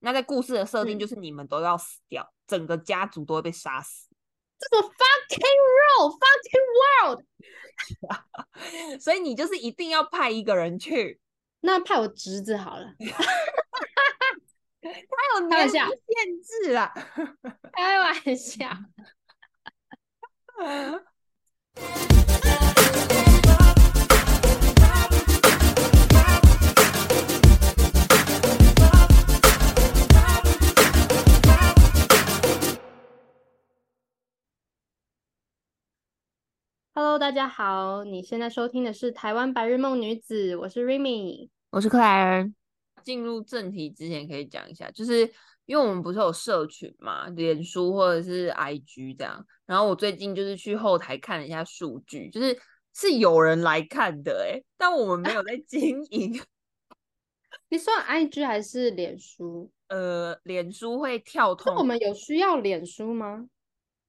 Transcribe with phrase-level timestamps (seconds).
[0.00, 4.08] 那在故事的设定嗯就是你们都要死掉，整个家族都会被杀死。
[4.58, 6.68] 这个 fucking world fucking
[7.06, 7.22] world，
[9.00, 11.20] 所以你就是一定要派一个人去，
[11.60, 12.86] 那派我侄子好了，
[14.80, 14.88] 他
[15.40, 15.88] 有年龄限
[16.64, 16.92] 制啊。
[17.72, 18.68] 开玩笑。
[37.00, 41.48] Hello，大家好，你现在收听的是台湾白日梦女子，我是 Remy。
[41.70, 42.52] 我是克莱尔。
[43.04, 45.20] 进入正题之前，可以讲一下，就是
[45.66, 49.46] 因为我们不是有社群嘛，脸书或者是 IG 这样。
[49.64, 52.58] 然后我最近就是去后台看了一下数据，就是
[52.92, 56.42] 是有人来看的诶、但我们没有在经营。
[57.70, 59.70] 你算 IG 还是脸书？
[59.86, 63.46] 呃，脸书会跳通，那我们有需要脸书吗？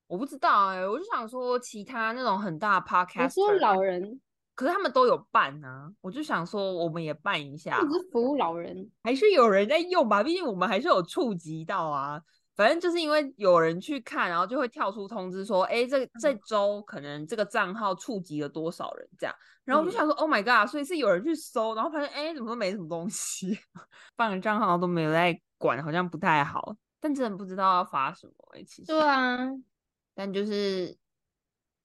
[0.09, 2.85] 我不知道哎、我就想说其他那种很大的
[3.23, 4.19] 你说 podcast，老人，
[4.55, 7.79] 可是他们都有办啊，我就想说我们也办一下
[8.11, 8.89] 服务老人。
[9.03, 12.19] 还是有人在用吧，毕竟我们还是有触及到啊。
[12.55, 19.33] 反正就是因为有人去看，然后就会跳出通知说，哎，这这周可能这个账号触及了多少人这样。
[19.63, 20.69] 然后我就嗯想说、o h my god！
[20.69, 23.57] 所以是有人去搜，然后发现，哎，怎么都没什么东西，
[24.17, 26.75] 办个账号都没有在管，好像不太好。
[26.99, 28.87] 但真的不知道要发什么哎、其实。
[28.87, 29.37] 对啊，
[30.19, 30.97] 但就是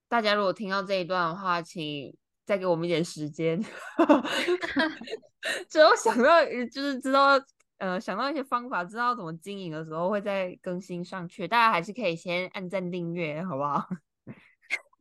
[0.09, 2.13] 大家如果听到这一段的话，请
[2.45, 3.63] 再给我们一点时间。
[5.71, 7.41] 只有想到呃就是知道
[7.79, 11.47] 呃想到一些方法，知道怎么经营的时候，会再更新上去。
[11.47, 13.89] 大家还是可以先按赞订阅，好不好？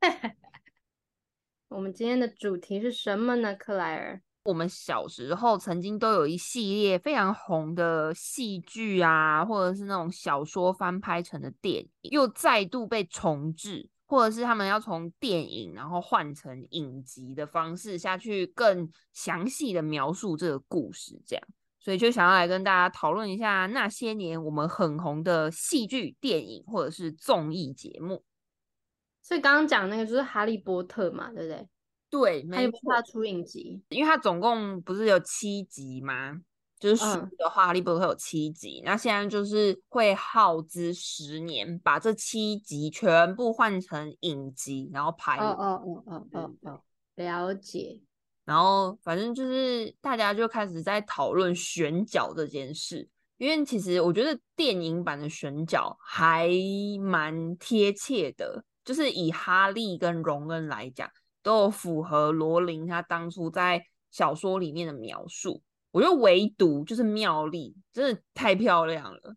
[1.70, 3.56] 我们今天的主题是什么呢？
[3.56, 21.48] 克莱尔，我们小时候曾经都有一系列非常红的戏剧啊，或者是那种小说翻拍成的电影，又再度被重制，或者是他们要从电影然后换成影集的方式下去更详细的描述这个故事，这样。
[21.80, 28.24] 所以就想要来跟大家讨论一下那些年我们很红的戏剧、电影或者是综艺节目。
[29.22, 31.68] 所以刚刚讲那个就是哈利波特嘛，对不对？
[32.14, 36.40] 对，哈没错利波特，出影集，因为他总共不是有七集吗？
[36.80, 45.56] 就是书嗯的话，哈利波特有七集，那现在就是会耗资十年，把这七集全部换成影集，然后拍哦。
[45.58, 46.82] 哦哦哦哦哦，
[47.16, 48.00] 了解。
[48.46, 56.48] 然后反正就是大家就开始在讨论选角这件事，因为其实我觉得电影版的选角还
[57.02, 61.10] 蛮贴切的，就是以哈利跟荣恩来讲，
[61.44, 65.62] 都有符合罗琳她当初在小说里面的描述。
[65.92, 69.36] 我觉得唯独就是妙丽真的太漂亮了，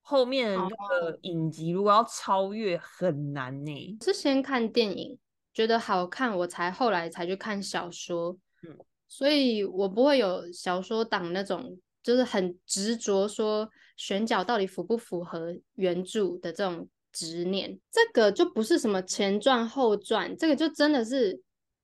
[0.00, 5.16] 后面的那个影集如果要超越很难呢、我是先看电影，
[5.54, 8.36] 觉得好看，我才后来才去看小说。
[8.66, 17.78] 嗯，所以我不会有小说党那种，就是很执着说选角到底符不符合原著的这种执念。
[17.90, 21.42] 这个就不是什么前传后传，这个就真的是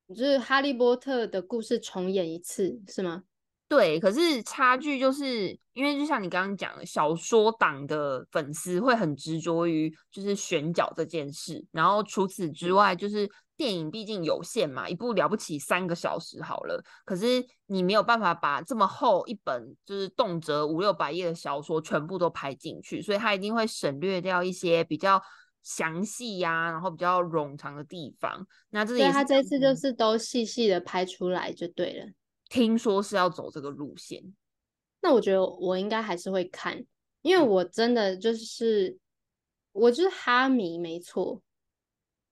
[0.09, 3.23] 就是哈利波特的故事重演一次，是吗？
[3.67, 13.27] 对，可是差距就是因为就像你刚刚讲的，小说党的粉丝会很执着于就是选角这件事，然后除此之外，就是
[13.57, 25.19] 电影毕竟有限嘛，一部了不起三个小时好了，可是你没有办法把这么厚一本就是动辄五六百页的小说全部都拍进去，所以他一定会省略掉一些比较
[25.63, 28.45] 详细呀、然后比较冗长的地方。
[28.69, 32.05] 那这所以也是当他这次就是都细细的拍出来就对了。
[32.55, 34.23] 听说是要走这个路线。
[35.01, 36.85] 那我觉得我应该还是会看，
[37.21, 38.97] 因为嗯我真的就是
[39.73, 41.41] 我就是哈迷，没错。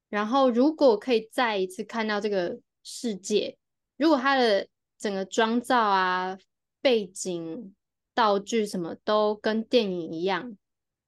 [0.07, 3.57] 然后如果可以再一次看到这个世界，
[3.97, 4.66] 如果它的
[4.97, 6.38] 整个妆造啊、
[6.81, 7.75] 背景、
[8.13, 10.55] 道具什么都跟电影一样，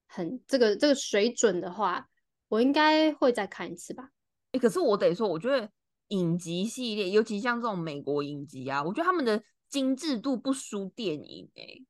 [0.07, 2.09] 很这个这个水准的话，
[2.49, 4.09] 我应该会再看一次吧。
[4.51, 5.69] 欸，可是我得说，我觉得
[6.09, 11.85] 影集系列，尤其像这种美国影集啊，我觉得他们的精致度不输电影诶、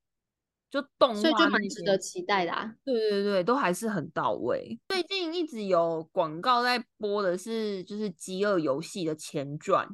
[0.71, 2.75] 就动所以就蛮值得期待的啊。
[2.83, 4.79] 对对对，都还是很到位。
[4.89, 9.87] 最近一直有广告在播的是，就是《饥饿游戏》的前传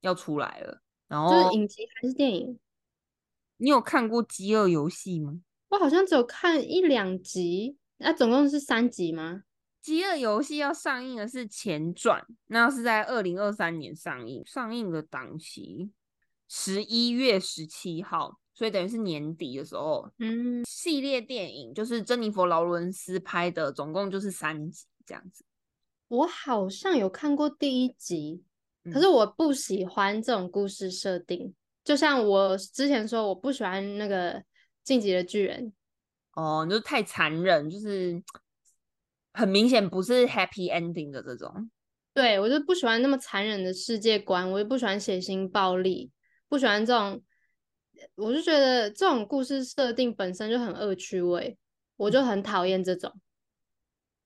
[0.00, 0.82] 要出来了。
[1.08, 2.58] 然就是影集还是电影，
[3.56, 5.40] 你有看过《饥饿游戏》吗？
[5.70, 9.42] 我好像只有看一两集，那、总共是三集吗？
[9.80, 15.90] 《饥饿游戏》要上映的是前传，那是在二零二三年上映，上映的档期
[16.48, 25.44] 十一月十七号，所以等于是年底的时候，嗯，系列电影就是珍妮佛劳伦斯拍的，总共就是三集这样子。
[26.08, 28.42] 我好像有看过第一集，
[28.84, 31.54] 可嗯是我不喜欢这种故事设定。
[31.84, 34.34] 就像我之前说，我不喜欢那个
[34.82, 35.72] 《晋级的巨人》，
[36.42, 38.22] 哦，就是太残忍，就是
[39.32, 41.70] 很明显不是 happy ending 的这种。
[42.14, 46.10] 对我就不喜欢那么残忍的世界观，我也不喜欢血腥暴力，
[46.48, 47.22] 不喜欢这种，
[48.16, 51.56] 我就觉得这种故事设定本身就很恶趣味，
[51.96, 53.12] 我就很讨厌这种。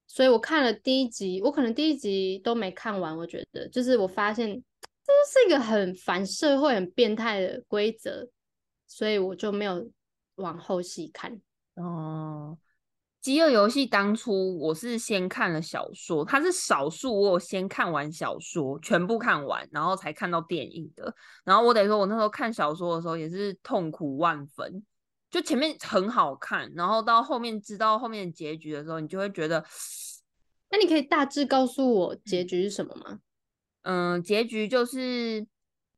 [0.07, 8.29] 所以我看了第一集，我可能第一集都没看完，我觉得就是我发现这就是一个很反社会、很变态的规则，
[8.87, 9.91] 所以我就没有
[10.37, 11.41] 往后细看。
[11.77, 12.57] 哦，
[13.23, 21.15] 饥饿游戏当初我是先看了小说，它是少数我有先看完小说，全部看完，然后才看到电影的。
[21.45, 24.85] 然后我得说，我那时候看小说的时候也是痛苦万分，
[25.31, 29.65] 就前面很好看，然后到后面知道后面的结局的时候，你就会觉得，
[30.73, 33.21] 那你可以大致告诉我结局是什么吗？
[33.83, 35.47] 嗯，结局就是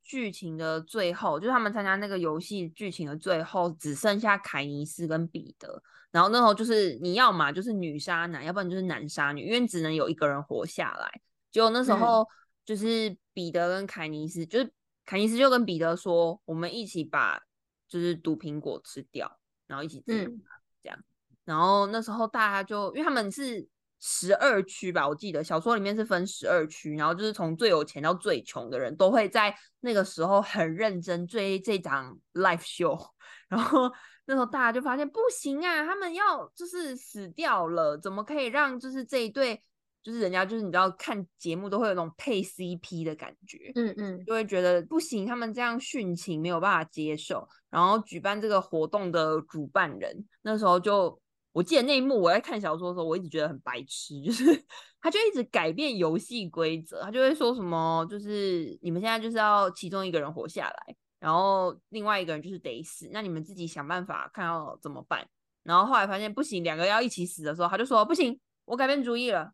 [0.05, 5.83] 剧情的最后，就是他们参加那个游戏剧情的最后，只剩下凯尼斯跟彼得。
[6.11, 11.21] 然后那时候就是你要嘛就是女杀男，要不然就是男杀女，因为只能有一个人活下来。
[11.51, 12.25] 结果那时候
[12.65, 14.73] 就是彼得跟凯尼斯，就是
[15.05, 17.43] 凯尼斯就跟彼得说，我们一起把
[17.89, 20.43] 就是毒苹果吃掉，然后一起自杀嗯
[20.83, 20.99] 这样。
[21.45, 23.67] 然后那时候大家就因为他们是
[24.06, 33.03] 十二区吧，我记得小说里面是分十二区，然后就是从最有钱到最穷的人都会在那个时候很认真追这场 live show，
[33.49, 33.91] 然后
[34.27, 39.62] 那时候大家就发现不行啊，他们要就是死掉了，怎么可以让就是这一对
[40.03, 47.49] 就是人家就是你知道看节目都会有那种配 CP 的感觉，嗯嗯就会觉得不行，他们这样殉情没有办法接受。
[47.71, 51.19] 然后举办这个活动的主办人那时候就，
[51.55, 54.45] 我记得那一幕我在看小说的时候，我一直觉得很白痴，就是
[55.01, 65.25] 他就一直改变游戏规则，他就会说什么，就是你们现在就是要其中一个人活下来，然后另外一个人就是得死，那你们自己想办法看要怎么办。
[65.62, 69.53] 然后后来发现不行，两个要一起死的时候，他就说不行，我改变主意了，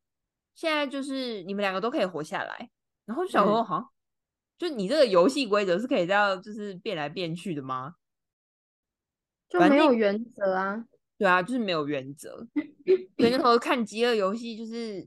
[0.55, 2.71] 现在就是你们两个都可以活下来。
[3.05, 3.91] 然后就想说，嗯哈、
[4.57, 7.95] 就你这个游戏规则是可以这样就是变来变去的吗？
[9.49, 10.87] 就没有原则啊。
[11.21, 12.31] 对啊，就是没有原则。
[13.19, 15.07] 所以那时候看《饥饿游戏》，就是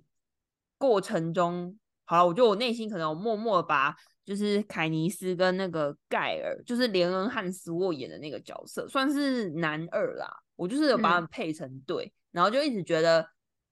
[0.78, 1.76] 过程中，
[2.06, 10.32] 好了，我觉得我内心可能有默默把就是凯尼斯跟那个盖尔，就是连恩汉斯沃演的那个角色，算是男二啦。
[10.56, 13.28] 我就是有把他们配成对，然后就一直觉得，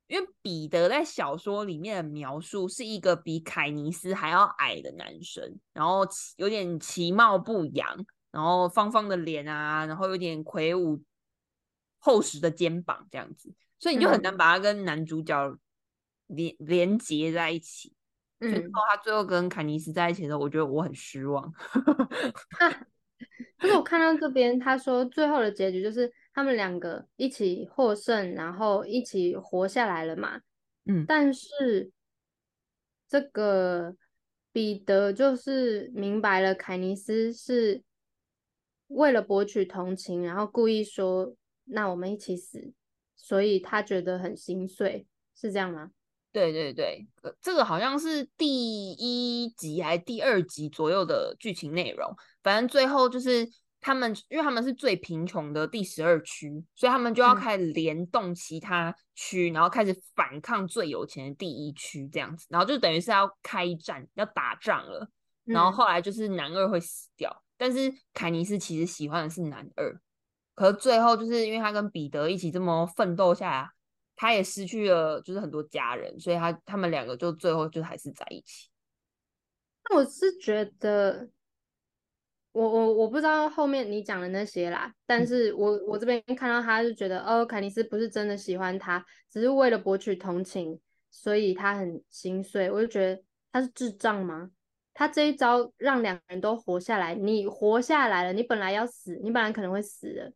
[0.08, 6.02] 因为彼得在小说里面的描述是一个比凯尼斯还要矮的男生，然后
[6.38, 11.00] 有点其貌不扬，然后方方的脸啊，然后有点魁梧
[12.04, 15.58] 厚实的肩膀这样子，所以你就很难嗯把他跟男主角
[16.28, 17.94] 连连接在一起。
[18.44, 21.54] 嗯到，他最后跟凯尼斯在一起的时候，我觉得我很失望。
[23.60, 30.42] 可是我看到这边，他说最后的结局就是他们两个一起获胜，然后一起活下来了嘛。
[30.86, 31.92] 嗯但是
[33.08, 33.96] 这个
[34.52, 37.84] 彼得就是明白了，凯尼斯是
[38.88, 41.36] 为了博取同情，然后故意说
[41.72, 42.74] “那我们一起死”，
[43.16, 45.92] 所以他觉得很心碎，是这样吗？
[46.34, 52.10] 对对对，呃这个好像是第一集还是第二集左右的剧情内容。
[52.42, 53.46] 反正最后就是
[53.82, 62.46] 他们，因为他们是最贫穷的第十二区，所以他们就要嗯开始联动其他区，然后开始反抗最有钱的第一区这样子。
[62.50, 65.10] 然后就等于是要开战，要打仗了。
[65.44, 70.00] 然后嗯后来就是男二会死掉，但是凯尼斯其实喜欢的是男二，
[70.62, 73.70] 可是最后就是因为他跟彼得一起这么奋斗下来，
[74.16, 78.70] 他也失去了就是很多家人，所以他他们两个就最后就还是在一起。
[79.90, 81.28] 那我是觉得，
[82.52, 92.70] 我我我不知道后面你讲的那些啦，但嗯是我我这边看到他就觉得，哦，凯尼斯不是真的喜欢他，只是为了博取同情，所以他很心碎。
[92.70, 94.52] 我就觉得他是智障吗？
[94.94, 100.32] 他这一招让两个人都活下来，你活下来了，你本来要死，你本来可能会死的，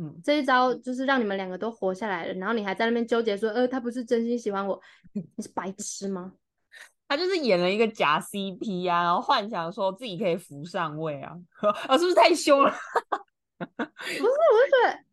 [0.00, 4.80] 嗯，这一招就是让你们两个都活下来了，然后你还在那边纠结说，呃，他不是真心喜欢我，
[5.12, 6.32] 你是白痴吗？
[7.06, 11.36] 他就是演了一个假 CP 啊，然后幻想说自己可以扶上位啊，
[11.86, 12.72] 啊，是不是太凶了？
[13.58, 15.04] 不是，我就觉得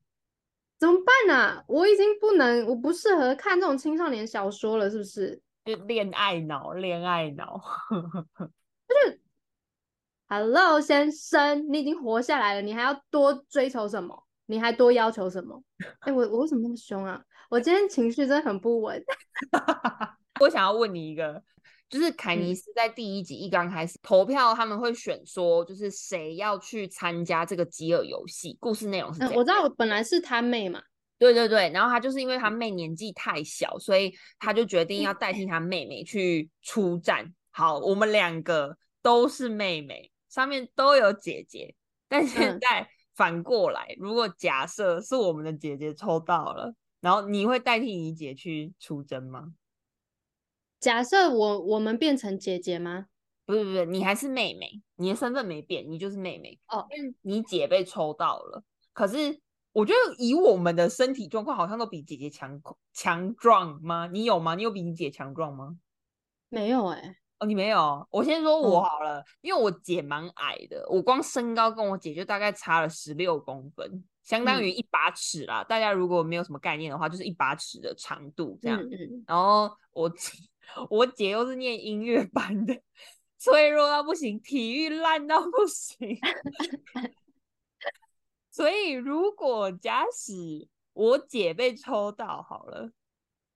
[0.79, 5.41] 怎么办呢、我已经不能，我不适合看这种青少年小说了，是不是？
[5.65, 7.61] 就恋爱脑，恋爱脑。
[7.89, 9.19] 就是
[10.29, 14.26] Hello，先生，你已经活下来了，你还要多追求什么？
[14.47, 15.61] 你还多要求什么？
[15.99, 17.21] 哎，我我为什么那么凶啊？
[17.49, 19.01] 我今天情绪真的很不稳。
[20.41, 21.41] 我想要问你一个，
[21.89, 28.57] 就是凯尼斯在第一集一刚开始投票，他们会选说，就是谁要去参加这个饥饿游戏？
[28.59, 29.33] 故事内容是这样。
[29.35, 30.81] 我知道，本来是他妹嘛。
[31.19, 37.33] 对对对，然后他就是因为他妹年纪太小，所以他就决定要代替他妹妹去出战。
[37.49, 41.75] 好，我们两个都是妹妹，上面都有姐姐，
[42.07, 42.89] 但现在。
[43.17, 49.55] 反过来，如果假设是我们的姐姐抽到了，然后你会代替你姐去出征吗？
[50.79, 53.07] 假设我我们变成姐姐吗？
[53.47, 56.85] 不是不是，你还是妹妹，你的身份没变，你就是妹妹哦。
[56.91, 62.61] 因为你姐被抽到了，可是我觉得以我们的身体状况，好像都比姐姐强
[62.93, 64.07] 强壮吗？
[64.13, 64.53] 你有吗？
[64.53, 65.79] 你有比你姐强壮吗？
[66.49, 67.15] 没有哎。
[67.39, 75.63] 哦，你没有，我先说我好了，因为我姐蛮矮的，我光身高跟我姐就大概差了十六公分，相当于一把尺啦。
[75.63, 78.81] 大家如果没有什么概念的话，就是一把尺的长度这样。
[79.27, 80.11] 然后我
[80.89, 82.75] 我姐又是念音乐班的，
[83.37, 86.17] 脆弱到不行，体育烂到不行。
[88.49, 92.89] 所以如果假使我姐被抽到好了，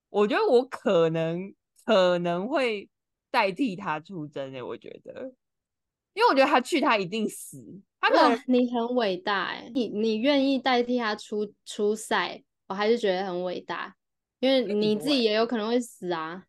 [0.09, 1.51] 我觉得我可能
[1.83, 2.87] 可能会。
[3.31, 5.33] 代替他出征诶，我觉得，
[6.13, 7.81] 因为我觉得他去他一定死。
[7.99, 13.95] 他可能，你很伟大哎，你你愿意代替他出出赛，我还是觉得很伟大，
[14.39, 16.43] 因为你自己也有可能会死啊。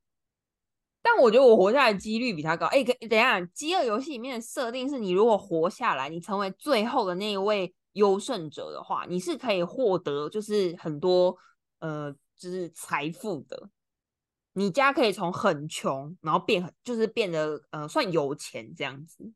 [1.02, 2.66] 但我觉得我活下来几率比他高。
[2.66, 11.36] 哎，等一下，饥饿游戏里面的设定是你如果活下来，你成为最后的那一位优胜者的话，你是可以获得就是很多
[11.80, 13.68] 呃就是财富的。
[14.54, 19.32] 你家可以从很穷，然后变很，就是变得呃算有钱这样子。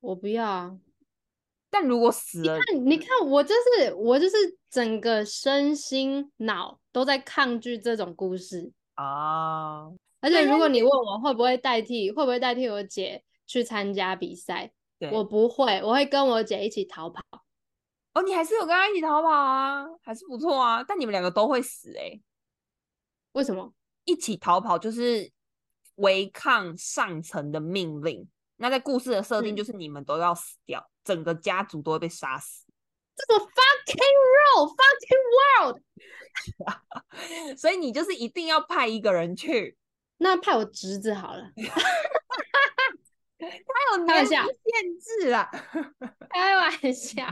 [0.00, 0.78] 我不要啊！
[1.68, 4.36] 但如果死了，你看我就是我就是
[4.70, 9.88] 整个身心脑都在抗拒这种故事啊！
[10.20, 14.72] 而且如果你问我会不会代替，会不会代替我姐去参加比赛，
[15.12, 17.22] 我不会，我会跟我姐一起逃跑。
[18.14, 20.82] 哦，你还是有跟她一起逃跑啊，还是不错啊。
[20.82, 22.18] 但你们两个都会死哎。
[23.36, 23.70] 为什么
[24.04, 25.30] 一起逃跑就是
[25.96, 28.26] 违抗上层的命令？
[28.56, 32.64] 那在故事的设定就是你们都要死掉，整个家族都会被杀死。
[33.14, 35.82] 这个 fucking world fucking world，
[37.60, 39.76] 所以你就是一定要派一个人去。
[40.16, 41.52] 那派我侄子好了。
[43.38, 43.46] 他
[43.92, 44.48] 有年龄限
[44.98, 45.50] 制啊，
[46.32, 47.22] 开玩笑。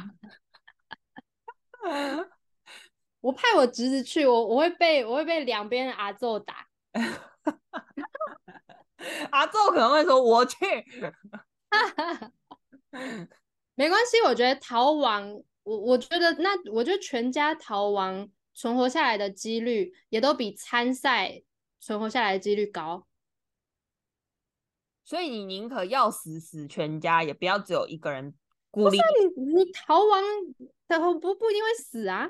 [3.25, 6.69] 我派我侄子去，我我会被我会被两边阿揍打，
[9.33, 10.59] 阿揍可能会说我去，
[13.75, 21.43] 没关系，我觉得逃亡，我我觉得那我觉得全家逃亡存活下来的几率也都比参赛
[21.81, 23.07] 存活下来的几率高，
[25.02, 28.35] 所以你宁可要死死全家，也不要只有一个人
[28.71, 28.99] 孤立。
[28.99, 29.02] 你
[29.54, 30.23] 你逃亡
[30.87, 32.28] 的不不一定会死啊。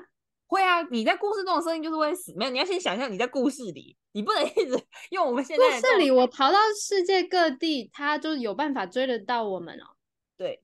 [0.55, 9.97] 会啊，你在故事中的设定就是会死，没有，你要先想象你在故事里，你不能一直用我们现在故事里我逃到世界各地，他就有办法追得到我们哦。
[10.37, 10.63] 对，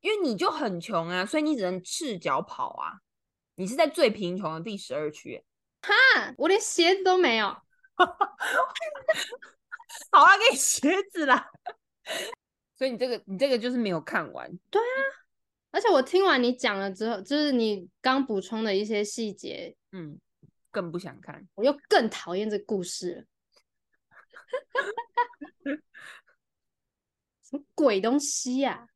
[0.00, 2.92] 因为你就很穷啊，所以你只能赤脚跑啊。
[3.56, 5.44] 你是在最贫穷的第十二区，
[5.82, 5.92] 哈，
[6.38, 7.46] 我连鞋子都没有。
[10.10, 11.48] 好啊，给你鞋子啦。
[12.76, 14.50] 所以你这个你这个就是没有看完。
[14.70, 15.23] 对啊。
[15.74, 20.16] 而且我听完你讲了之后，就是你刚补充的一些细节，嗯，
[20.70, 23.24] 更不想看，我又更讨厌这故事了。
[27.42, 28.86] 什么鬼东西呀？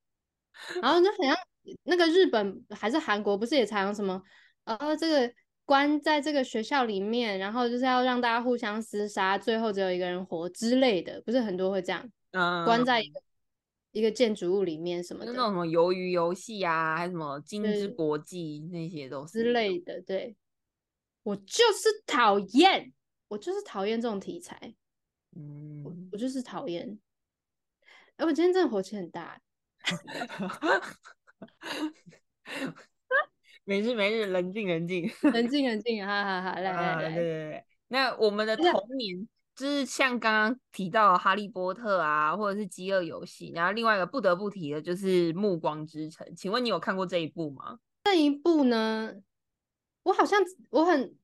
[0.80, 1.36] 然后就好像
[1.82, 4.22] 那个日本还是韩国，不是也常什么
[4.62, 13.20] 呃，这个关在这个学校里面，然后就是要让大家互相厮杀，最后只有一个人活之类的，不是很多会这样，嗯，关在一个。
[13.98, 20.00] 一个建筑物里面什么的，那种什么鱿鱼游戏啊，还是什么金之国际那些都是之类的。
[20.02, 20.36] 对，
[21.24, 22.92] 我就是讨厌，
[23.26, 24.72] 我就是讨厌这种题材。
[25.36, 26.96] 嗯，我我就是讨厌。
[28.16, 29.42] 哎，我今天真的火气很大。
[33.64, 39.28] 没事没事，冷静冷静，冷静冷静，哈哈哈，来来来，对对对，那我们的童年。
[39.58, 46.24] 就是像刚刚提到《哈利波特》啊，或者是《饥饿游戏》，然后另外一个不得不提的就是《暮光之城》。
[46.36, 47.80] 请问你有看过这一部吗？
[48.04, 49.12] 这一部呢，
[50.04, 51.16] 我好像我很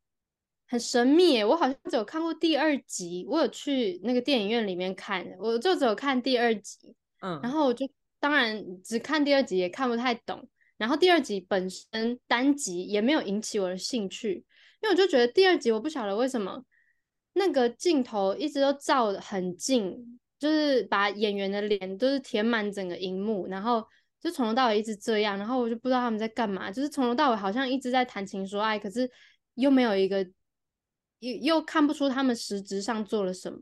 [0.67, 6.97] 很神秘耶，我好像只有看过第二集，我有去那个电影院里面看，我就只有看第二集。
[7.21, 7.89] 嗯，然后我就
[8.19, 14.45] 当然只看第二集也看不太懂，然后第二集本身单集也没有引起我的兴趣，
[14.83, 16.65] 因为我就觉得第二集我不晓得为什么
[17.35, 23.85] 那个镜头一直都照得很近，就是把演员的脸都是填满整个荧幕，然后
[24.21, 29.11] 就从头到尾一直这样，然后我就不知道他们在干嘛，就是从头到尾好像一直在谈情说爱，可是
[29.55, 30.25] 又没有一个
[31.19, 33.59] 又又看不出他们实质上做了什么。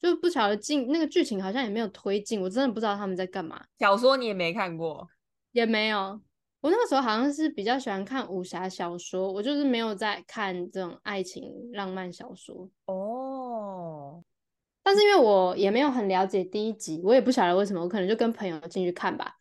[0.00, 3.64] 就不晓得进那个剧情好像也没有推进，我真的不知道他们在干嘛。
[3.80, 5.08] 小说你也没看过，
[5.50, 6.20] 也没有。
[6.60, 12.68] 我那个时候好像是比较喜欢看武侠小说，我就是没有在看这种爱情浪漫小说。
[12.86, 14.22] 哦，
[14.82, 19.36] 但是因为我也没有很了解第一集，我也不晓得为什么，我可能就跟朋友进去看吧。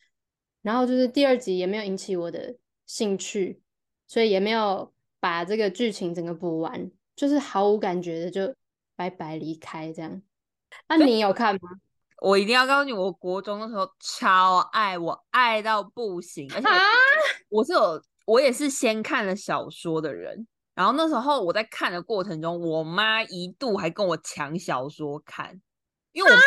[0.62, 2.56] 然后就是第二集也没有引起我的
[2.86, 3.62] 兴趣，
[4.06, 8.54] 所以也没有把这个剧情整个补完，就是毫无感觉的就
[8.96, 10.22] 拜拜离开这样。
[10.88, 11.62] 那你有看吗？
[12.20, 16.68] 我一定要告诉你，我国中的时候超爱，我爱到不行，而且
[17.50, 20.48] 我是有，我也是先看了小说的人。
[20.76, 25.60] 然后那时候我在看的过程中，我妈一度还跟我抢小说看，
[26.12, 26.38] 因为我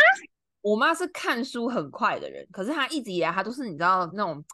[0.73, 4.45] 我妈是看书很快的人，可是她一直以来她都是你知道那种，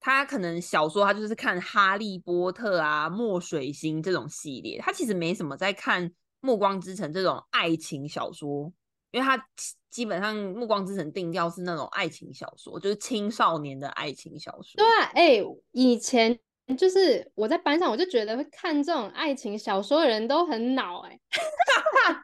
[0.00, 6.06] 她可能小说她就是看《哈利波特》啊、《墨水星》这种系列，她其实没什么在看
[6.40, 8.70] 《暮光之城》这种爱情小说。
[9.10, 9.44] 因为他
[9.90, 14.76] 基本上《暮光之城》定调是那种爱情小说，就是青少年的爱情小说。
[14.76, 16.38] 对啊，哎，以前
[16.78, 21.18] 就是我在班上，我就觉得会看这种爱情小说的人都很脑哎。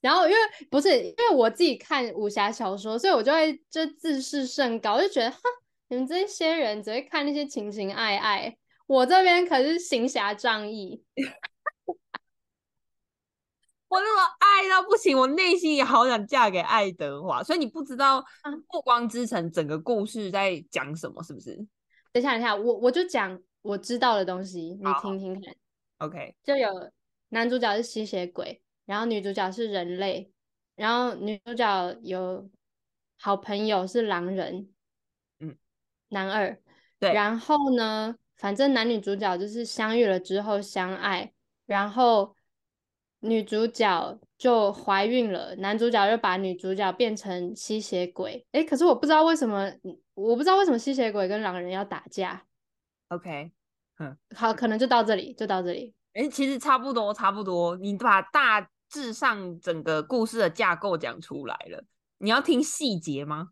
[0.00, 0.38] 然后因为
[0.70, 5.38] 不是因为我自己看武侠小说，所以我就会就自视甚高，就觉得哈，
[5.88, 8.56] 你们这些人只会看那些情情爱爱，
[8.86, 11.04] 我这边可是行侠仗义。
[13.92, 17.42] 我那么爱到不行，我内心也好想嫁给爱德华。
[17.42, 18.22] 所以你不知道
[18.72, 21.54] 《暮光之城》整个故事在讲什么，是不是？
[22.10, 25.54] 等一下，等一下，我我就讲我知道的东西，你听听看。
[25.98, 26.90] OK，就有
[27.28, 30.32] 男主角是吸血鬼，然后女主角是人类，
[30.74, 32.48] 然后女主角有
[33.18, 34.72] 好朋友是狼人，
[35.38, 35.54] 嗯，
[36.08, 36.58] 男二。
[36.98, 41.34] 对，然后呢，反正男女主角就是相遇了之后相爱，
[41.66, 42.34] 然后。
[43.24, 48.44] 女主角就怀孕了，男主角就把女主角变成吸血鬼。
[48.50, 49.72] 哎，可是我不知道为什么，
[50.14, 52.44] 我不知道为什么吸血鬼跟狼人要打架。
[53.08, 53.52] OK，
[54.00, 55.94] 嗯，好，可能就到这里，就到这里。
[56.14, 57.76] 哎，其实差不多，差不多。
[57.76, 61.84] 你把大致上整个故事的架构讲出来了，
[62.18, 63.50] 你要听细节吗？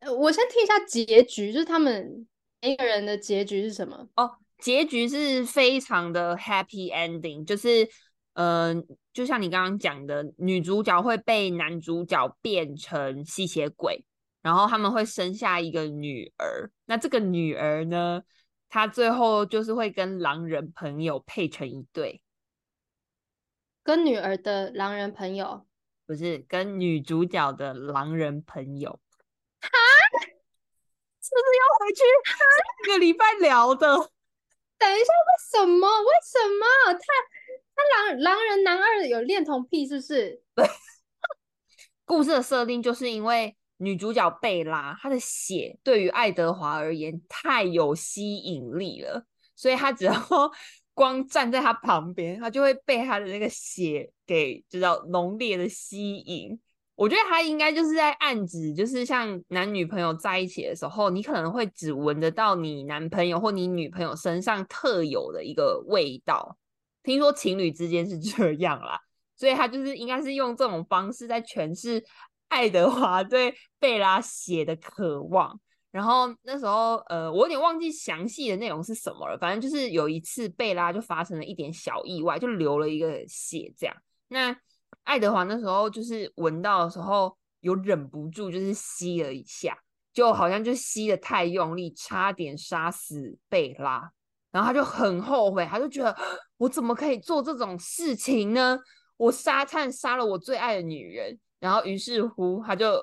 [0.00, 2.26] 呃，我先听一下结局，就是他们
[2.62, 4.08] 一个人的结局是什么？
[4.16, 7.88] 哦，结局是非常的 happy ending，就是。
[8.36, 14.04] 嗯，就像你刚刚讲的，女主角会被男主角变成吸血鬼，
[14.42, 16.70] 然后他们会生下一个女儿。
[16.84, 18.22] 那这个女儿呢，
[18.68, 22.20] 她最后就是会跟狼人朋友配成一对。
[23.82, 25.66] 跟女儿的狼人朋友？
[26.06, 29.00] 不是，跟女主角的狼人朋友。
[29.60, 29.68] 哈？
[31.22, 33.86] 是不是要回去上个礼拜聊的？
[34.78, 35.88] 等一下，为什么？
[35.88, 36.92] 为什么？
[36.92, 37.06] 他？
[38.18, 40.40] 狼人男二有恋童癖是不是？
[42.04, 50.14] 故事的设定就是因为女主角贝拉，她的血对于爱德华而言太有吸引力了，所以他只要
[50.94, 56.58] 光站在他旁边，他就会被他的那个血给知道浓烈的吸引。
[56.94, 66.56] 我觉得他应该就是在暗指，就是像男女朋友在一起的时候，你可能会只闻得到你男朋友或你女朋友身上特有的一个味道。
[67.06, 69.00] 听说情侣之间是这样啦，
[69.36, 72.04] 所以他就是应该是用这种方式在诠释
[72.48, 75.58] 爱德华对贝拉血的渴望。
[75.92, 79.38] 然后那时候，呃，我有点忘记详细的内容是什么了。
[79.38, 83.96] 反正就是有一次贝拉就发生了一点小意外，就流了一个血这样。
[84.28, 84.54] 那
[85.04, 89.78] 爱德华那时候就是闻到的时候有忍不住就是吸了一下，
[90.12, 94.12] 就好像就吸的太用力，差点杀死贝拉。
[94.56, 96.16] 然后他就很后悔，他就觉得
[96.56, 98.78] 我怎么可以做这种事情呢？
[99.18, 102.98] 我杀灿杀了我最爱的女人，然后于是乎他就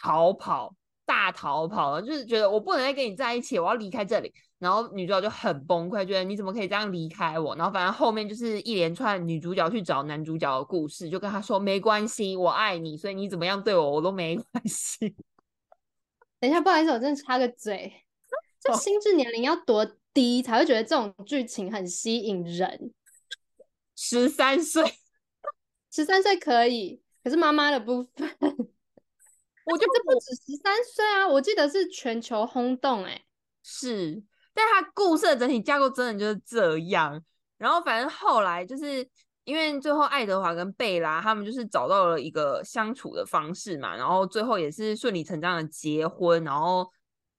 [0.00, 0.74] 逃跑，
[1.04, 4.32] 大逃跑了，就是觉得我不能再跟你在一起，我要离开这里。
[4.58, 7.54] 然后女主角就很崩溃，觉得你怎么可以这样离开我？
[7.56, 15.14] 然后反正后面就是一连串女主角去找男主角的故事，就跟他说没关系，我爱你，所以你怎么样对我我都没关系。
[16.40, 17.92] 等一下，不好意思，我真的插个嘴，
[18.58, 19.86] 这心智年龄要多？
[20.12, 22.92] 低才会觉得这种剧情很吸引人。
[23.94, 24.84] 十三岁，
[25.90, 33.24] 十三岁可以，可是妈妈的部分， 我觉得不止十三岁啊，我记得是全球轰动哎、
[33.62, 34.22] 是，
[34.54, 37.22] 但它故事的整体架构真的就是这样。
[37.56, 39.06] 然后反正后来就是
[39.42, 46.88] 因为最后爱德华跟贝拉他们就是找到了一个相处的方式嘛，然后最后也是顺理成章的结婚，然后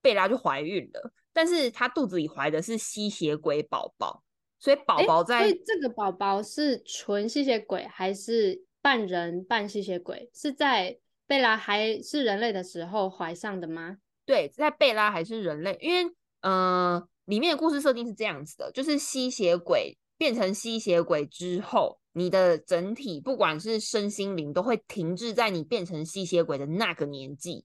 [0.02, 4.22] 贝拉就怀孕了，但是她肚子里怀的是吸血鬼宝宝，
[4.60, 10.30] 所以宝宝在所以这个宝宝是纯吸血鬼还是半人半吸血鬼？
[10.34, 14.00] 是在贝拉还是人类的时候怀上的吗？
[14.26, 27.64] 对，在贝拉还是人类，因为呃，里面的故事设定是这样子的，就是吸血鬼变成吸血鬼之后，你的整体不管是身心灵都会停滞在你变成吸血鬼的那个年纪，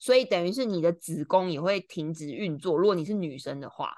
[0.00, 2.76] 所以等于是你的子宫也会停止运作。
[2.76, 3.94] 如果你是女生的话，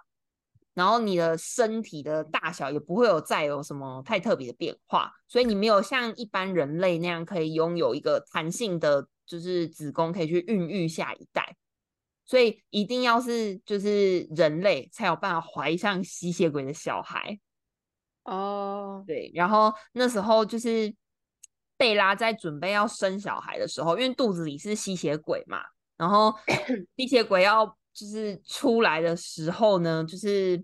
[0.75, 11.57] 然后你的身体的大小也不会有再有什么太特别的变化，所以你没有像一般人类那样可以拥有一个弹性的，就是子宫可以去孕育下一代。
[12.25, 17.39] 所以一定要是就是人类才有办法怀上吸血鬼的小孩。
[18.25, 20.95] 哦，对，然后那时候就是
[21.77, 25.63] 贝拉在准备要生小孩的时候，因为肚子里是吸血鬼嘛，
[26.03, 26.35] 然后
[26.97, 30.61] 吸血鬼要就是出来的时候呢，就是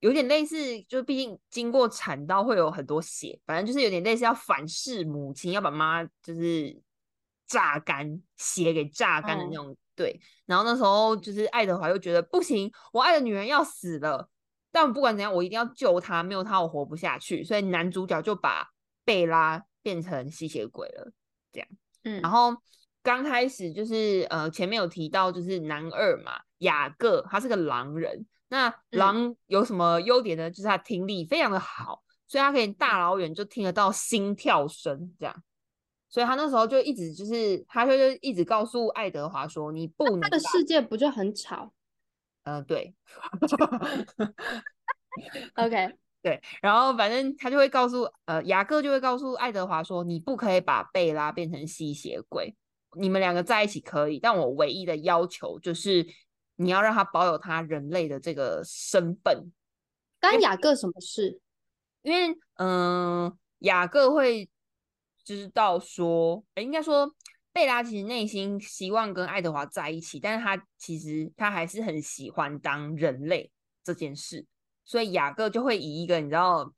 [0.00, 6.78] 有点类似，就毕竟经过产道会有很多血，反正就是有点类似要反噬母亲，要把妈就是
[7.46, 9.76] 榨干，血给榨干的那哦种。
[9.96, 14.28] 对，然后那时候就是爱德华又觉得不行，我爱的女人要死了。
[14.70, 17.42] 但不管怎样，我一定要救她，没有她我活不下去。
[17.42, 18.68] 所以男主角就把
[19.04, 21.12] 贝拉变成吸血鬼了。
[21.52, 21.68] 这样
[22.02, 22.54] 嗯，然后
[23.04, 28.26] 刚开始就是呃前面有提到就是男二嘛，雅各他是个狼人。
[28.48, 30.50] 那嗯狼有什么优点呢？
[30.50, 35.42] 就是他听力非常的好，所以他可以大老远就听得到心跳声这样。
[36.08, 41.72] 所以他那时候就一直就是他就就一直告诉爱德华说：“你不能他的世界不就很吵
[42.44, 42.94] 呃对。
[45.56, 52.54] ”？OK， 对，然后反正他就会告诉呃雅各就会告诉爱德华说，你不可以把贝拉变成吸血鬼，
[52.96, 56.06] 你们两个在一起可以，但我唯一的要求就是
[56.56, 59.52] 你要让他保有他人类的这个身份，
[60.20, 61.40] 干雅各什么事？
[62.02, 64.48] 因为嗯、呃雅各会
[65.24, 67.14] 知道说，诶应该说
[67.52, 73.50] 贝拉其实内心希望跟爱德华在一起，但是他其实他还是很喜欢当人类
[73.82, 74.44] 这件事，
[74.84, 76.74] 所以雅各就会以一个你知道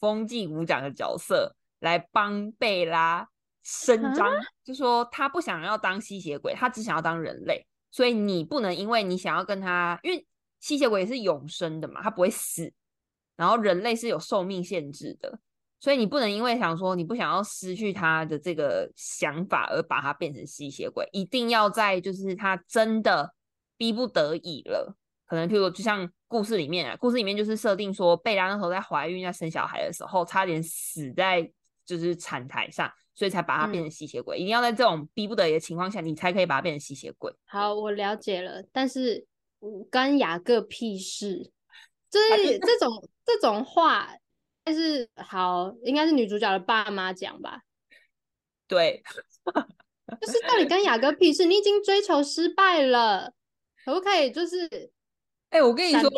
[0.00, 3.28] 风纪股长的角色来帮贝拉
[3.62, 4.14] 伸啊？
[4.14, 4.32] 张，
[4.64, 10.26] 就说他不想要当吸血鬼，他只想要当人类，所以你不能因为你想要跟他，因为
[10.60, 12.72] 吸血鬼是永生的嘛，他不会死，
[13.36, 15.38] 然后人类是有寿命限制的，
[15.80, 23.34] 所以你不能因为想说你不想要失去他的这个想法而把他变成吸血鬼，一定要在就是他真的
[23.76, 24.96] 逼不得已了，
[25.26, 31.50] 可能譬如就像故事里面啊，故事里面就是设定说贝拉那时候在怀孕在生小孩的时候，差点死在
[31.84, 34.38] 就是产台上，所以才把他变成吸血鬼。
[34.38, 37.32] 一定要在这种逼不得已的情况下，你才可以把他变成吸血鬼。
[37.46, 39.26] 好，我了解了，但是
[39.60, 41.50] 嗯干雅各屁事，
[42.10, 44.08] 就是这种这种话，
[44.64, 47.62] 但是好，应该是女主角的爸妈讲吧。
[48.66, 49.02] 对，
[50.20, 51.44] 就是到底干雅各屁事？
[51.44, 53.32] 你已经追求失败了，
[53.84, 54.90] 可不可以就是
[55.50, 56.10] 哎、我跟你说，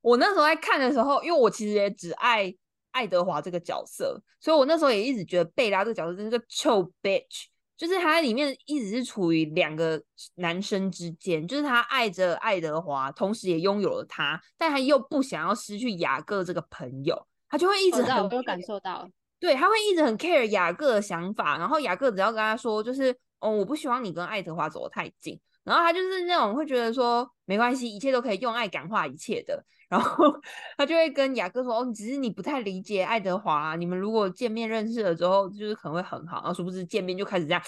[0.00, 2.54] 我那时候在看的时候，因为我其实也只爱
[2.92, 7.44] 爱德华这个角色，所以我那时候也一直觉得贝拉这个角色真是个臭 bitch，
[7.76, 10.02] 就是他在里面一直是处于两个
[10.34, 30.32] 男生之间，就是他爱着爱德华，同时也拥有了他，但他又不想要失去雅各这个朋友，他就会一直我知道，很我有感受到，对，他会一直很 care 雅各的想法，然后雅各只要跟他说，就是哦，我不希望你跟爱德华走得太近，然后他就是那种会觉得说没关系，一切都可以用爱感化一切的， 然后
[30.76, 37.62] 他就会跟雅各说，哦，只是你不太理解爱德华、啊，你们如果见面认识了之后，就是可能会很好，然后殊不知见面就开始这样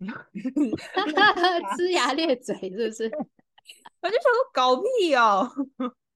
[1.76, 3.10] 呲牙咧嘴是不是？
[4.00, 5.48] 我就想说搞屁哦，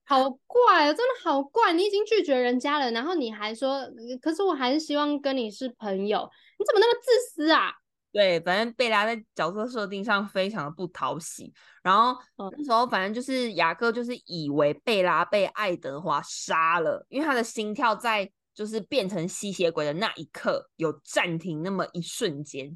[0.05, 1.71] 好怪哦，真的好怪！
[1.71, 7.71] 你已经拒绝人家了，然后你还说，呃可是我还是希望跟你是朋友，你怎么那么自私啊？
[8.17, 11.53] 对，反正贝拉在角色设定上非常的不讨喜，
[11.83, 22.75] 然后嗯那时候反正就是雅各就是以为贝拉被爱德华杀了，因为他的心跳在就是变成吸血鬼的那一刻有暂停那么一瞬间，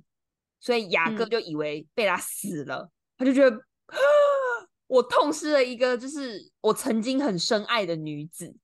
[0.60, 1.30] 所以雅各嗯。
[1.32, 3.60] 就以为贝拉死了，他就觉得
[4.86, 8.56] 我痛失了一个就是我曾经很深爱的女子，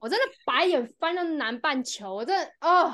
[0.00, 2.92] 我真的白眼翻到南半球，我真的哦，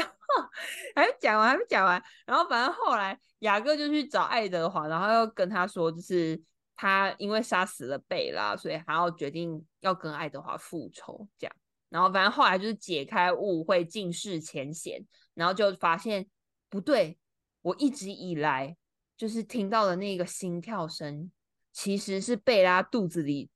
[0.94, 2.02] 然后还没讲完，还没讲完。
[2.24, 6.40] 然后反正后来雅各就去找爱德华，然后又跟他说，就是
[6.74, 11.56] 他因为杀死了贝拉，所以还要决定要跟爱德华复仇，这样。
[11.88, 16.26] 然后反正后来就是解开误会，尽释前嫌，然后就发现
[16.70, 17.18] 不对，
[17.60, 18.76] 我一直以来
[19.16, 21.30] 就是听到的那个心跳声，
[21.70, 23.50] 其实是贝拉肚子里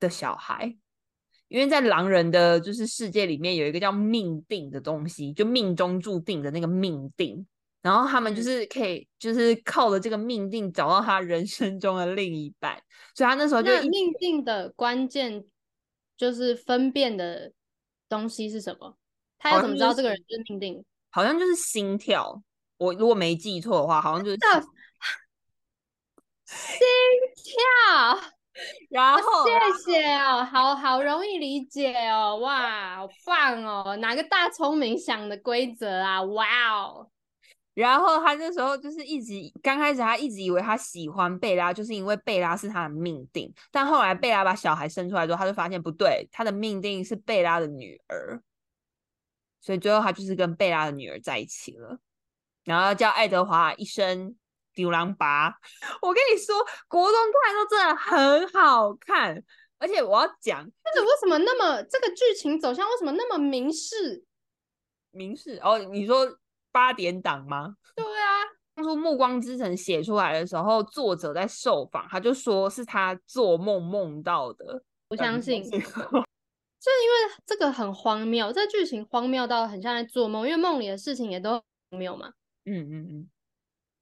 [0.00, 0.78] 的小孩。
[1.52, 7.46] 因为在狼人的就是世界里面有一个叫命定的东西，就命中注定的那个命定，
[7.82, 12.82] 然后他们就是可以就是靠着这个命定找到他人生中的另一半，
[13.14, 15.44] 所以他那时候就命定的关键
[16.16, 17.52] 就是分辨的
[18.08, 18.96] 东西是什么？
[19.38, 20.82] 他要怎么知道这个人就是命定？
[21.10, 22.42] 好像就是心跳，
[22.78, 24.38] 我如果没记错的话，好像就是
[26.46, 26.86] 心
[27.36, 28.32] 跳。
[28.90, 36.22] 然后谢谢哦，好好容易理解哦，哇，好棒哦，哪个大聪明想的规则啊？
[36.22, 37.08] 哇哦！
[37.72, 43.50] 然后他那时候就是一直刚开始他一直以为他喜欢贝拉，就是因为贝拉是他的命定。
[43.70, 48.42] 但后来贝拉把小孩生出来之后，他就发现不对，他的命定是贝拉的女儿，
[49.62, 51.98] 所以最后他就是跟贝拉的女儿在一起了，
[52.64, 54.36] 然后叫爱德华一生。
[54.74, 55.52] 丢狼拔，
[56.02, 56.56] 我跟你说，
[56.88, 59.42] 国中看都真的很好看，
[59.78, 64.24] 而且我要讲，但是为什么那么这个剧情走向为什么那么明示？
[65.10, 66.38] 明示哦，你说
[66.70, 67.76] 八点档吗？
[67.94, 74.82] 对啊，当初《暮光之城》写出来的时候，作者在受访，他就说是他做梦梦到的。
[75.08, 76.24] 我相信， 就因为
[77.44, 81.50] 这个很荒谬，这剧情荒谬到很像在做梦，因为梦里的事情也都
[81.90, 82.32] 荒谬嘛。
[82.64, 83.30] 嗯嗯嗯。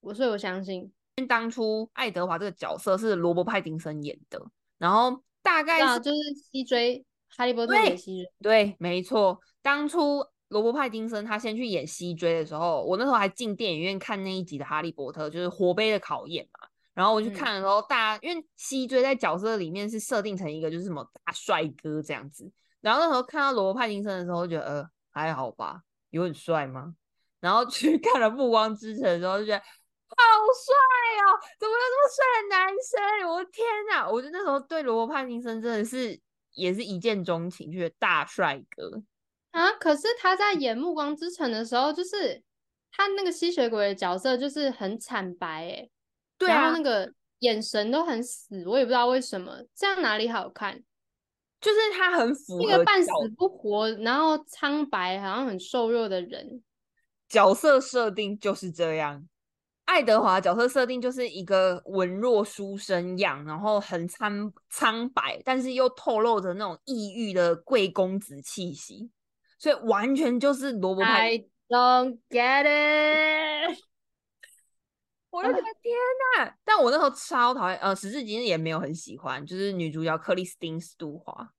[0.00, 0.82] 我所以我相信，
[1.16, 4.42] 因为当初爱德华这个角色是罗伯·派丁森演的，
[4.78, 6.18] 然后大概是就是
[6.50, 7.04] 西追
[7.36, 9.38] 哈利波特的西追，对，没错。
[9.62, 16.66] 当初罗伯·派丁森他先去演西追的时候，我那时候还进电影院看那一集的哈利波特，就是火杯的考验嘛。
[16.94, 26.94] 然后我去看的时候，大家因为西追在角色里面是设定成一个就是什么大帅哥这样子，然后那时候看到罗伯·派丁森的时候，觉得呃还好吧，有很帅吗？
[27.38, 29.62] 然后去看了《暮光之城》的时候，就觉得。
[30.10, 30.24] 好
[30.66, 30.74] 帅
[31.24, 31.38] 哦！
[31.58, 33.28] 怎么有这么帅的男生？
[33.30, 34.08] 我的天哪！
[34.08, 36.20] 我觉得那时候对罗伯·帕丁森真的是
[36.52, 39.02] 也是一见钟情，觉得大帅哥
[39.52, 39.72] 啊！
[39.72, 42.42] 可是他在演《暮光之城》的时候，就是
[42.90, 45.88] 他那个吸血鬼的角色就是很惨白哎，
[46.36, 50.82] 对啊，那个眼神都很死，我也不知道为什么这样哪里好看？
[51.60, 56.62] 就是他很符合那个半死不活，然后苍白，好像很瘦弱的人，
[57.28, 59.28] 角色设定就是这样。
[59.90, 69.10] 爱德华角色设定就是一个文弱书生样，然后很苍苍白，但是又透露着那种抑郁的贵公子气息，
[69.58, 71.30] 所以完全就是罗伯派。
[71.30, 73.78] I don't get it！
[75.30, 75.60] 我的天
[76.38, 76.54] 呐！
[76.64, 81.50] 但我那时候超讨厌，呃，时至今日也没有很喜欢，就是女主角克里斯汀·斯杜华。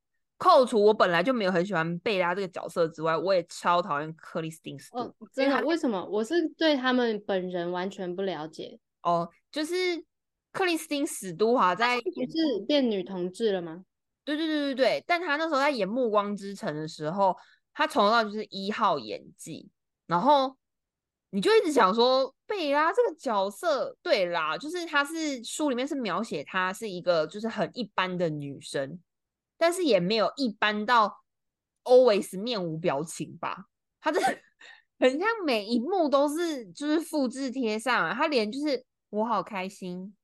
[0.41, 4.89] 扣除我本来就没有很喜欢贝拉这个角色之外，我也超讨厌克里斯汀斯。
[4.93, 5.63] 哦，真的？
[5.63, 6.03] 为什么？
[6.09, 8.79] 我是对他们本人完全不了解。
[9.03, 10.03] 哦，就是
[10.51, 13.85] 克里斯汀史都华在不是变女同志了吗？
[14.23, 15.03] 对对对对对。
[15.05, 17.37] 但他那时候在演《暮光之城》的时候，
[17.71, 19.69] 他从头到就是一号演技。
[20.07, 20.57] 然后
[21.29, 28.99] 你就一直想说，贝拉这个角色，对啦，就是她是书里面是描写她是一个就是很一般的女生。
[29.61, 31.21] 但是也没有一般到
[31.83, 33.67] always 面无表情吧，
[33.99, 34.19] 他的
[34.97, 40.15] 很像每一幕都是就是复制贴上，啊他连就是我好开心，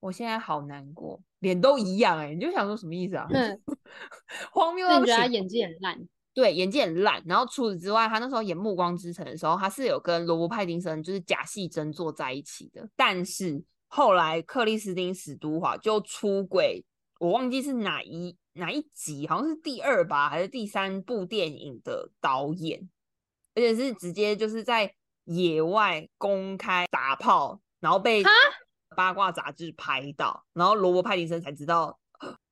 [0.00, 3.26] 我现在好难过，脸都一样哎，你就想说什么意思啊？
[3.30, 3.60] 嗯，
[4.50, 5.18] 荒谬到觉得。
[5.18, 6.00] 他演技很烂，
[6.32, 7.22] 对，演技很烂。
[7.26, 12.88] 然后除此之外，他那时候演《暮光之城》的时候，他是有跟罗伯·派丁森就是假戏真做在一起的。
[12.96, 16.82] 但是后来克里斯汀·史都华就出轨，
[17.20, 18.34] 我忘记是哪一。
[18.54, 22.88] 哪一集好像是第二吧，还是第三部电影的导演，
[23.54, 28.22] 而且是直接就是在野外公开打炮，然后被
[28.94, 31.98] 八卦杂志拍到，然后罗伯·派丁森才知道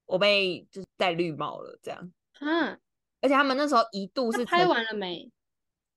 [0.07, 2.13] 我被就是戴绿帽了这样。
[2.41, 2.81] 嗯，
[3.21, 5.31] 而且他们那时候一度是拍完了没？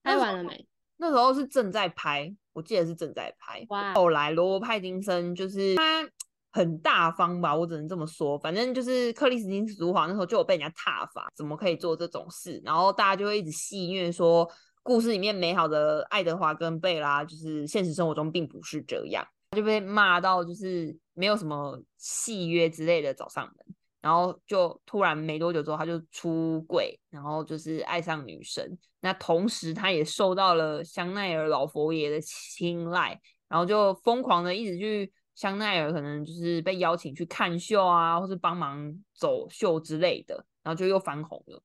[0.02, 0.66] 拍完了没？
[0.98, 3.64] 那时候是正在拍，我记得是正在拍。
[3.70, 3.94] 哇！
[3.94, 6.06] 后来罗伯·派丁森就是他。
[6.54, 8.38] 很大方吧，我只能这么说。
[8.38, 12.62] 反正就是克里斯汀·斯图华那时候就有被人家挞伐，怎么可以做这种事？
[12.64, 14.48] 然后大家就会一直戏谑说，
[14.84, 23.54] 故事里面美好的爱德华跟贝拉，就是现实生活中并不是这样，就被骂到就是没有什么契约之类的找上门。
[24.00, 28.78] 然后就突然没多久之后他就出轨，然后就是爱上女神。
[29.00, 41.62] 那同时他也受到了香奈儿老佛爷的青睐，然后就疯狂的一直去香奈儿，可能就是被邀请去看秀啊，或是帮忙走秀之类的，然后就又翻红了。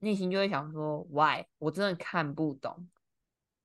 [0.00, 1.44] 内心就会想说，Why？
[1.58, 2.88] 我真的看不懂。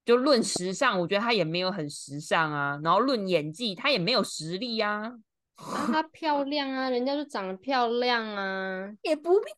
[0.06, 2.80] 就论时尚，我觉得他也没有很时尚啊。
[2.84, 5.20] 然后论演技，他也没有实力啊。
[5.56, 9.52] 啊，她漂亮啊，人家就长得漂亮啊，也不漂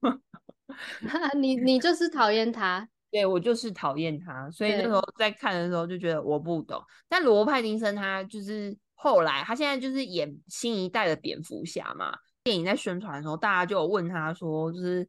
[0.00, 0.20] 亮啊。
[1.38, 4.50] 你你就是讨厌她，对我就是讨厌他。
[4.50, 6.82] 所以那时候在看的时候就觉得我不懂。
[7.08, 12.14] 但罗派丁森他就是后来，他现在就是演新一代的蝙蝠侠嘛。
[12.42, 15.08] 电影在宣传的时候，大家就有问他说，就是。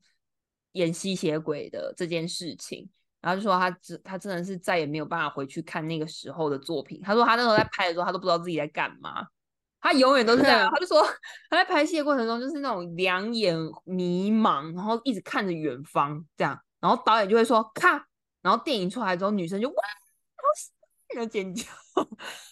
[0.75, 2.89] 演吸血鬼的这件事情，
[3.21, 6.99] 然后就说他真他真的是再也没有办法回去看那个时候的作品。
[7.01, 9.25] 他说他那时候在拍的时候，他都不知道自己在干嘛，
[9.79, 10.69] 他永远都是这样。
[10.69, 11.01] 他就说
[11.49, 16.59] 他在拍戏的过程中就是那种两眼迷茫，然后一直看着远方这样。
[16.85, 17.99] 然后导演就会说看，
[18.43, 21.63] 然后电影出来之后，女生就哇，好喜欢，尖叫。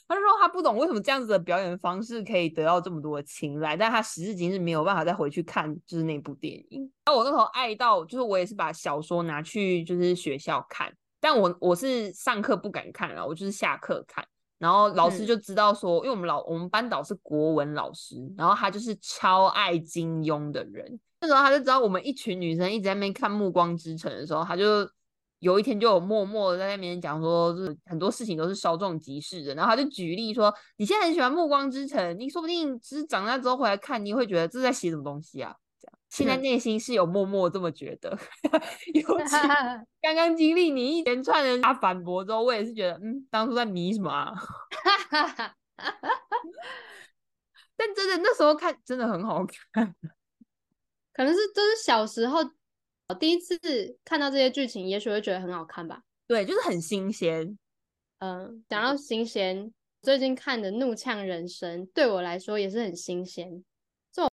[0.08, 6.92] 他说他不懂为什么这样子的表演方式可以得到这么多的青睐，但他时至今日没有办法再回去看就是那部电影。
[7.06, 14.26] 那我那时候爱到，就是我也是把小说拿去就是学校看，但我我是上课不敢看了，我就是下课看。
[14.58, 21.00] 然后老师就知道说，因为我们老我们班导是国文老师，然后他就是超爱金庸的人。
[21.24, 24.88] 那时候他就知道我们一群女生一直在那边看《暮光之城》的时候，他就。
[25.40, 29.54] 有一天就有默默的在那边讲说，就是很多事情都是稍纵即逝的。
[29.54, 35.54] 然后他就举例说，你现在很喜欢《暮光之城》，你说不定只是长大之后回来看，你会觉得这是在写什么东西啊？
[35.82, 38.18] 这样，现在内心是有默默这么觉得。
[38.96, 39.36] 尤其
[40.02, 44.32] 刚刚经历你一连串的他反驳之后，我也是觉得，嗯，当初在迷什么啊？
[47.76, 49.94] 但真的那时候看真的很好看，
[51.14, 52.40] 可能是都是小时候。
[53.20, 53.60] 第一次
[54.04, 56.04] 看到这些剧情，也许会觉得很好看吧？
[56.26, 57.60] 对，就是很新鲜。
[58.20, 59.72] 嗯，讲到新鲜，
[60.02, 63.64] 最近看的《怒呛人生》对我来说也是很新鲜，
[64.16, 64.32] 是我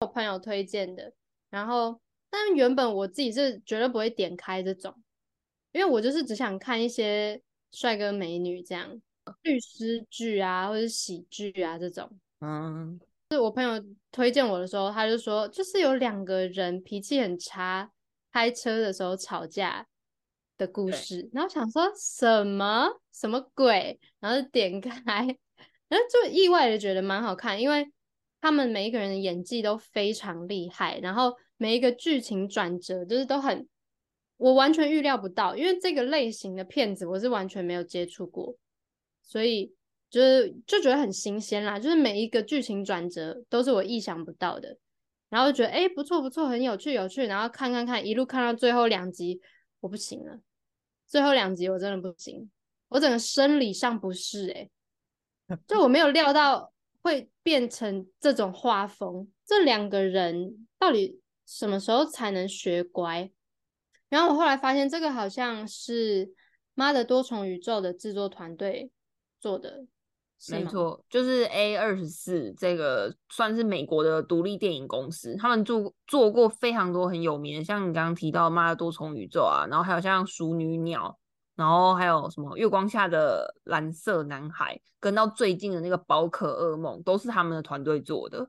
[0.00, 1.12] 我朋友推荐的。
[1.50, 2.00] 然后，
[2.30, 4.94] 但原本我自己是绝对不会点开这种，
[5.72, 9.00] 因为我就是只想看一些帅哥美女这样，
[9.42, 12.16] 律师剧啊，或者喜剧啊这种。
[12.40, 13.00] 嗯。
[13.30, 13.70] 是我朋友
[14.12, 17.90] 推荐我的时候，他就说，就是有两个人脾气很差，
[18.32, 19.84] 开车的时候吵架
[20.56, 21.28] 的故事。
[21.32, 24.92] 然后想说什么什么鬼，然后就点开，
[25.88, 27.90] 然后就意外的觉得蛮好看，因为
[28.40, 33.66] 他们每一个人的演技都非常厉害，然后每一个剧情转折就是都很，
[34.36, 38.56] 我完全预料不到，因为这个类型的片子我是完全没有接触过，
[39.20, 39.74] 所以。
[40.16, 44.78] 就是就觉得很新鲜啦，就是每一个剧情转折都是我意想不到的，
[45.28, 49.42] 然后觉得哎不错不错，很有趣有趣，然后看看看一路看到最后两集，
[49.80, 50.40] 我不行了，
[51.06, 52.50] 最后两集我真的不行，
[52.88, 54.70] 我整个生理上不适哎，
[55.68, 63.30] 就我没有料到会变成这种画风，这两个人到底什么时候才能学乖？
[64.08, 66.26] 然后我后来发现这个好像是
[66.72, 68.90] 《妈的多重宇宙》的制作团队
[69.38, 69.84] 做的。
[70.50, 81.08] 没错，就是 A 二十四这个算是美国的独立电影公司，他们做做过非常多很有名的，像你刚刚提到《妈的多重宇宙》啊，然后还有像《熟女鸟》，
[81.56, 88.48] 然后还有什么《月光下的蓝色男孩》，跟到最近的那个《宝可噩梦》，都是他们的团队做的。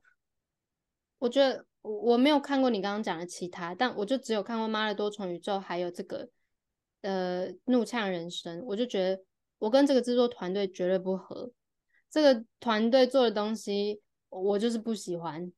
[1.20, 6.28] 我觉得我我没有看过你刚刚讲的其他，但我就只有看过《妈的多重宇宙》，还有这个
[7.02, 9.24] 呃《怒呛人生》，我就觉得
[9.58, 11.50] 我跟这个制作团队绝对不合。
[12.10, 15.52] 这个团队做的东西，我就是不喜欢。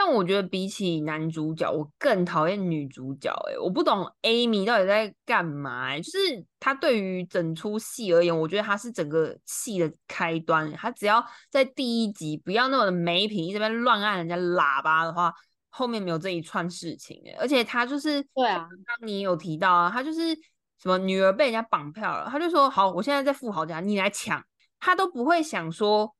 [0.00, 3.32] 但我觉得比起男主角，我更讨厌女主角。
[3.50, 5.96] 哎，我不懂 Amy 到底在干嘛。
[5.98, 6.18] 就是
[6.60, 10.70] 她对于整出戏而言，我觉得她是整个戏的开端。
[10.74, 15.34] 她只要在第一集不要那么的没品，这边乱按人家喇叭的话，
[15.68, 17.20] 后面没有这一串事情。
[17.26, 20.32] 哎，而且她就是对啊，刚刚你有提到啊，她就是
[20.80, 24.40] 什么女儿被人家绑票了，她就说好，我现在在富豪家，你来抢。
[24.80, 26.14] 他都不会想说，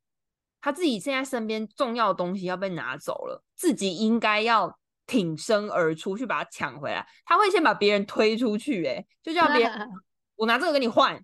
[0.60, 7.06] 他自己现在身边重要的东西要被拿走了，自己应该要挺身而出去把它抢回来。
[7.24, 9.88] 他会先把别人推出去，哎，就叫别人
[10.34, 11.14] 我拿这个跟你换。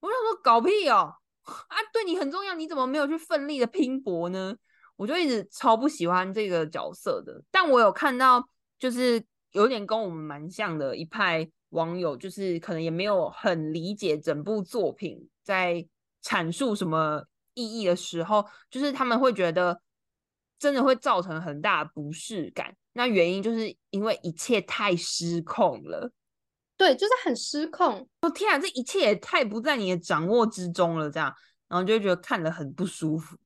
[0.00, 1.14] 我想说搞屁哦，
[1.44, 4.56] 啊，对你很重要，你怎么没有去奋力的拼搏呢？
[4.96, 7.44] 我就一直超不喜欢这个角色的。
[7.50, 9.22] 但我有看到，就是
[9.52, 15.86] 有点跟我们蛮像的一派网友，就是可能也没有很理解整部作品在。
[16.28, 17.24] 阐述什么
[17.54, 19.80] 意义的时候，就是他们会觉得
[20.58, 22.76] 真的会造成很大的不适感。
[22.92, 26.12] 那原因就是因为一切太失控了。
[26.76, 28.06] 对，就是很失控。
[28.20, 31.34] 我天啊，这一切也太不在你的掌握之中了，这样，
[31.66, 33.38] 然后就会觉得看了很不舒服。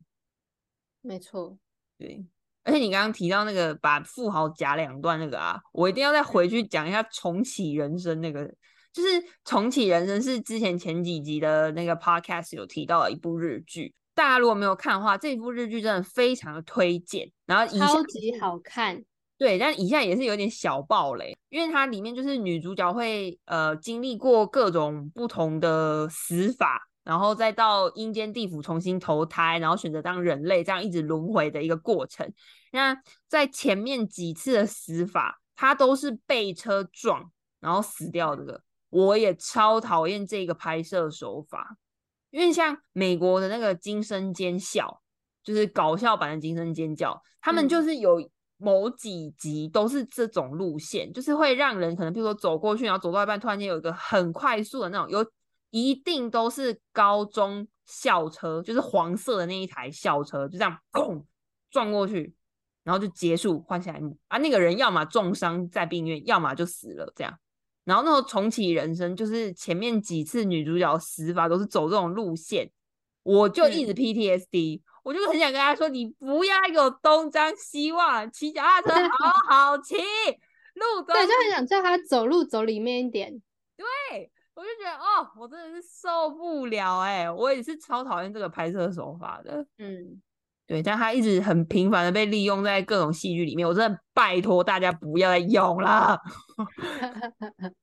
[1.00, 1.56] 没错，
[1.96, 2.26] 对。
[2.64, 8.52] 而且你刚刚提到那个把富豪夹两段那个啊，我一定要再回去讲一下重启人生那个，
[8.92, 9.08] 就是
[9.44, 13.94] 重启人生是之前前几集的那个 podcast 有提到的一部日剧。
[14.14, 17.30] 大家如果没有看的话，这部日剧真的非常的推荐。
[17.46, 19.02] 然后超级好看。
[19.38, 32.30] 对，但以下也是有点小暴雷，因为它里面就是女主角会呃经历过各种不同的死法，然后再到阴间地府重新投胎，然后选择当人类，这样一直轮回的一个过程。
[32.70, 38.62] 那在前面几次的死法，她都是被车撞然后死掉的。
[38.92, 41.76] 我也超讨厌这个拍摄手法，
[42.30, 44.86] 因为像美国的那个《惊声尖叫》，
[45.42, 48.30] 就是搞笑版的《惊声尖叫》，他们就是有。
[48.58, 55.26] 某几集都是这种路线，就是会让人可能，比如说走过去，然后走到一半，突然间有一个很快速的那种，有
[55.70, 61.24] 一定都是高中校车，就是黄色的那一台校车，就这样砰
[61.72, 62.32] 撞过去，
[62.84, 67.36] 然后就结束，换下一幕啊，那个人要么重伤在病院，要么就死了，这样。
[67.84, 72.70] 然后那时候重启人生，就是前面几次女主角死法都是走这种路线，
[73.22, 74.82] 我就一直 PTSD。
[75.02, 83.42] 我就很想跟他说：“你不要有东张西望，骑脚踏车好 好骑，路对，就很想叫他走路走里面一点。
[83.76, 89.66] 对，我就觉得哦，我真的是受不了哎，我也是超讨厌这个拍摄手法的。
[89.78, 90.22] 嗯，
[90.72, 96.18] 对，但他一直很频繁的被利用在各种戏剧里面，我真的拜托大家不要再用了。